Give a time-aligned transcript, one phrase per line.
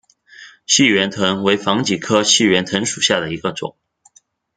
[0.65, 3.77] 细圆藤为防己科细圆藤属下的一个种。